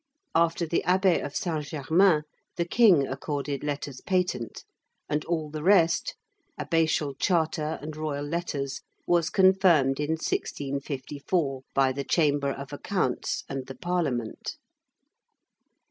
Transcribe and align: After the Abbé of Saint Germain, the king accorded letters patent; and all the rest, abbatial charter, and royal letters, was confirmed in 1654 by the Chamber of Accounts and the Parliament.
After 0.33 0.65
the 0.65 0.83
Abbé 0.87 1.23
of 1.23 1.35
Saint 1.35 1.63
Germain, 1.65 2.23
the 2.55 2.65
king 2.65 3.05
accorded 3.05 3.63
letters 3.63 4.01
patent; 4.01 4.63
and 5.07 5.23
all 5.25 5.51
the 5.51 5.61
rest, 5.61 6.15
abbatial 6.59 7.13
charter, 7.19 7.77
and 7.83 7.95
royal 7.95 8.25
letters, 8.25 8.81
was 9.05 9.29
confirmed 9.29 9.99
in 9.99 10.13
1654 10.13 11.61
by 11.75 11.91
the 11.91 12.03
Chamber 12.03 12.49
of 12.49 12.73
Accounts 12.73 13.43
and 13.47 13.67
the 13.67 13.75
Parliament. 13.75 14.57